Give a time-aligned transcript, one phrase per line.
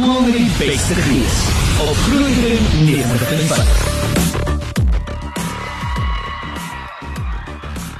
[0.00, 1.34] skool met die beste gees.
[1.80, 4.00] Op Groeningen 90.5.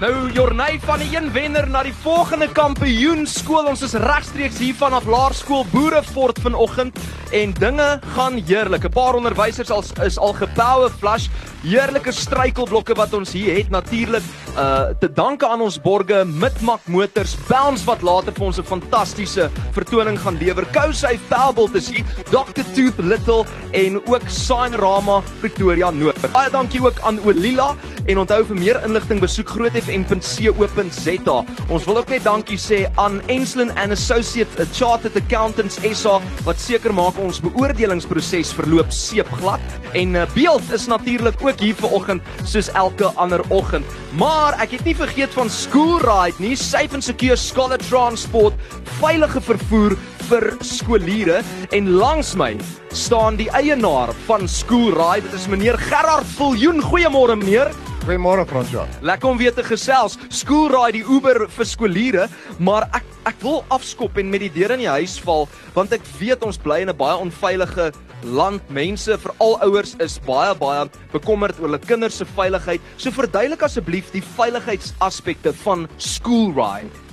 [0.01, 3.69] Nou Jorney van die een wenner na die volgende kampioen skool.
[3.69, 6.97] Ons is regstreeks hier vanaf Laerskool Boerefort vanoggend
[7.37, 8.85] en dinge gaan heerlik.
[8.85, 11.29] 'n Paar onderwysers al is al gepower flush.
[11.61, 14.25] Heerlike struikelblokke wat ons hier het natuurlik
[14.57, 19.51] uh te danke aan ons borge Midmak Motors, Bounce wat later vir ons 'n fantastiese
[19.73, 20.65] vertoning gaan lewer.
[20.73, 26.33] Kousey Pebble is hier, Dr Tooth Little en ook Sign Rama Pretoria Noord.
[26.33, 31.45] Baie dankie ook aan Olila en onthou vir meer inligting besoek grootfm.co.za.
[31.69, 36.59] Ons wil ook net dankie sê aan Enslin and Associates, a Chartered Accountants SA wat
[36.59, 39.61] seker maak ons beoordelingsproses verloop seepglad
[39.93, 43.85] en uh, Beeld is natuurlik hier vanoggend soos elke ander oggend.
[44.15, 48.55] Maar ek het nie vergeet van School Ride nie, safe and secure scholar transport,
[49.01, 49.97] veilige vervoer
[50.31, 51.43] vir skooliere
[51.75, 52.55] en langs my
[52.95, 55.27] staan die eienaar van School Ride.
[55.27, 56.79] Dit is meneer Gerard Viljoen.
[56.83, 57.75] Goeiemôre meneer.
[58.07, 58.87] Goeiemôre Fransja.
[59.03, 60.19] Lekker om weer te gesels.
[60.29, 64.73] School Ride die Uber vir skooliere, maar ek ek wil afskop en met die deur
[64.75, 67.91] in die huis val want ek weet ons bly in 'n baie onveilige
[68.25, 68.63] land.
[68.71, 72.81] Mense, veral ouers is baie baie bekommerd oor hulle kinders se veiligheid.
[72.97, 77.09] So verduidelik asseblief die veiligheidsaspekte van School Ride.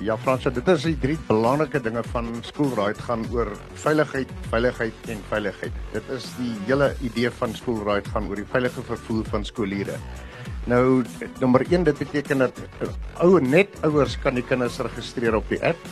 [0.00, 3.50] Ja Fransja, dit is die drie belangrike dinge van Schoolride gaan oor
[3.82, 5.80] veiligheid, veiligheid en veiligheid.
[5.92, 9.98] Dit is die hele idee van Schoolride gaan oor die veilige vervoer van skooliere.
[10.70, 11.02] Nou
[11.40, 12.62] nommer 1 dit beteken dat
[13.24, 15.90] ou net ouers kan die kinders registreer op die app.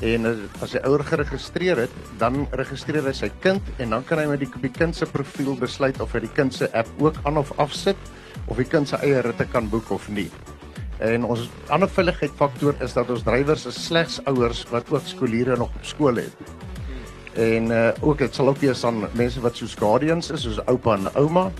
[0.00, 0.26] En
[0.62, 4.44] as die ouer geregistreer het, dan registreer hy sy kind en dan kan hy met
[4.44, 7.50] die, die kind se profiel besluit of hy die kind se app ook aan of
[7.58, 7.98] afsit
[8.46, 10.28] of die kind se eie ritte kan boek of nie.
[11.02, 15.74] En ons ander veiligheidsfaktor is dat ons drywers is slegs ouers wat ook skooliere nog
[15.74, 16.54] op skool het.
[17.38, 20.96] En uh ook dit sal ook wees aan mense wat soos guardians is, soos oupa
[20.96, 21.50] en ouma.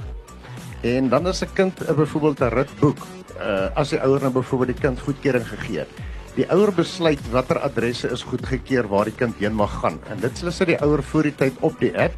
[0.83, 2.99] En dan as 'n kind 'n byvoorbeeld 'n rit boek,
[3.39, 6.08] uh as die ouer nou byvoorbeeld die kind goedkeuring gegee het.
[6.39, 9.99] Die ouer besluit watter adresse is goedgekeur waar die kind heen mag gaan.
[10.11, 12.15] En dit sy die ouer voor die tyd op die app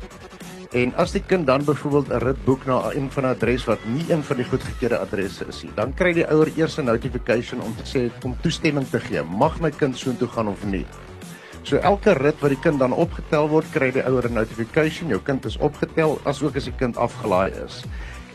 [0.70, 3.78] En as die kind dan byvoorbeeld 'n rit boek na een van 'n adres wat
[3.84, 7.60] nie een van die goedgekeurde adresse is nie, dan kry die ouer eers 'n notification
[7.60, 9.22] om te sê om toestemming te gee.
[9.22, 10.86] Mag my kind soontoe gaan of nie?
[11.62, 15.20] So elke rit wat die kind dan opgetel word, kry die ouer 'n notification, jou
[15.20, 17.82] kind is opgetel, asook as die kind afgelaai is.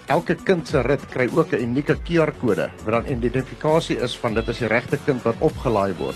[0.06, 4.48] Elke kind se rit kry ook 'n unieke QR-kode wat dan identifikasie is van dit
[4.48, 6.16] is die regte kind wat opgelaai word.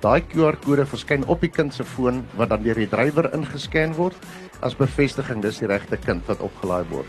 [0.00, 4.16] Daai QR-kode verskyn op die kind se foon wat dan deur die drywer ingescan word
[4.60, 7.06] as bevestiging dis die regte kind wat opgelaai word.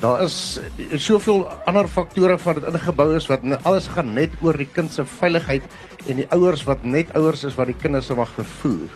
[0.00, 0.60] Daar is
[0.96, 5.04] soveel ander faktore wat dit ingebou is wat alles gaan net oor die kind se
[5.04, 5.62] veiligheid
[6.08, 8.90] en die ouers wat net ouers is wat die kinders mag vervoer.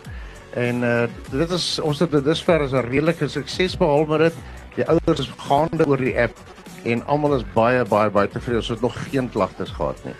[0.59, 4.33] En uh dit is ons het dit dusver as 'n redelike sukses behaal met dit.
[4.75, 6.37] Die ouers is gaande oor die app
[6.83, 8.61] en almal is baie baie baie tevrede.
[8.61, 10.15] Ons het nog geen klagtes gehad nie.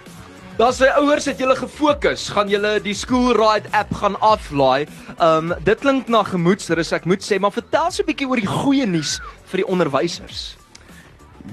[0.60, 4.90] Daar sê ouers het julle gefokus, gaan julle die School Ride app gaan aflaai.
[5.24, 8.50] Um dit klink na gemoedsrus, ek moet sê, maar vertel so 'n bietjie oor die
[8.50, 9.22] goeie nuus
[9.52, 10.58] vir die onderwysers.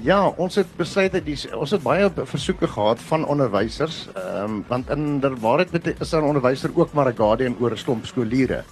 [0.03, 4.65] Ja, ons het besluit dat die ons het baie versoeke gehad van onderwysers, ehm um,
[4.67, 5.71] want inderwaarheid
[6.01, 8.63] is 'n onderwyser ook maar 'n guardian oor 'n klomp skooliere.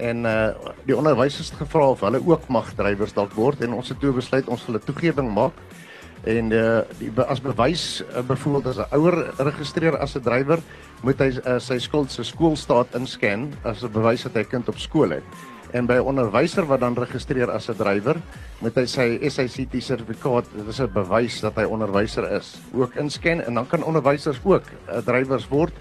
[0.00, 0.48] En uh
[0.88, 4.12] die onderwysers het gevra of hulle ook mag drywers dalk word en ons het toe
[4.16, 5.52] besluit ons wil 'n toegewing maak.
[6.28, 10.60] En uh, die as bewys uh, byvoorbeeld as 'n ouer registreer as 'n drywer
[11.02, 14.78] moet hy uh, sy skuld se skoolstaat inscan as 'n bewys dat hy kind op
[14.78, 15.24] skool het.
[15.72, 18.16] En by 'n onderwyser wat dan registreer as 'n drywer
[18.60, 23.40] moet hy sy SICT sertifikaat dit is 'n bewys dat hy onderwyser is ook inscan.
[23.40, 25.72] En dan kan onderwysers ook uh, drywers word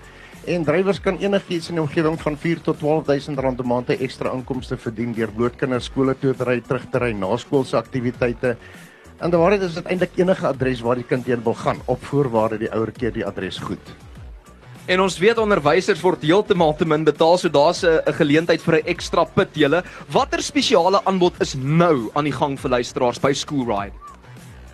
[0.49, 4.33] en drywers kan enigiets in die omgewing van 4 tot 12000 rand 'n maand ekstra
[4.33, 8.57] inkomste verdien deur blootkinders skole toe te ry terug te ry na skoolse aktiwiteite
[9.19, 12.57] En daar is dit eintlik enige adres waar die kind heen wil gaan op voorwaarde
[12.61, 13.91] die ouer keer die adres goed.
[14.88, 18.88] En ons weet onderwysers word heeltemal te min betaal, so daar's 'n geleentheid vir 'n
[18.88, 19.83] ekstra pit julle.
[20.07, 24.08] Watter spesiale aanbod is nou aan die gang vir luisteraars by School Ride?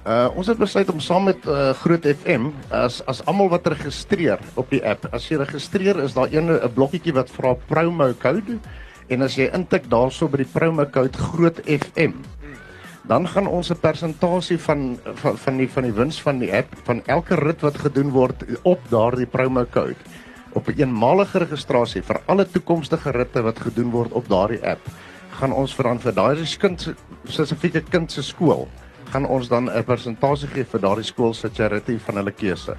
[0.06, 4.38] Uh ons het besluit om saam met uh, Groot FM as as almal wat registreer
[4.54, 8.60] op die app, as jy registreer is daar 'n 'n blokkietjie wat vra promo code
[9.10, 12.14] en as jy intik daarso by die promo code Groot FM
[13.08, 16.70] dan gaan ons 'n persentasie van, van van die van die wins van die app
[16.84, 19.98] van elke rit wat gedoen word op daardie promo code
[20.54, 24.86] op 'n eenmalige registrasie vir alle toekomstige ritte wat gedoen word op daardie app
[25.40, 26.94] gaan ons vir dan vir daai kind
[27.26, 28.68] spesifieke kind se skool
[29.16, 32.76] gaan ons dan 'n persentasie gee vir daardie skool se charity van hulle keuse.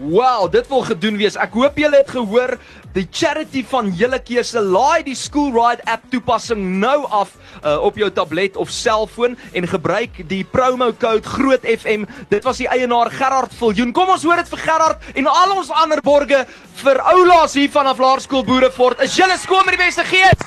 [0.00, 1.36] Wow, dit wil gedoen wees.
[1.36, 2.56] Ek hoop julle het gehoor
[2.94, 4.60] die charity van julle keuse.
[4.60, 7.34] Laai die School Ride app toepassing nou af
[7.64, 12.06] uh, op jou tablet of selfoon en gebruik die promo code GROOTFM.
[12.30, 13.92] Dit was die eienaar Gerard Viljoen.
[13.92, 16.48] Kom ons hoor dit vir Gerard en al ons ander borgers
[16.82, 19.00] vir oulaas hier vanaf Laerskool Boerefort.
[19.00, 20.40] Is julle skoon met die beste gees?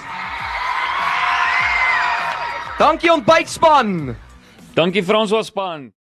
[2.80, 4.16] Dankie ontbytspan.
[4.76, 5.94] Dankie Frans Waspan.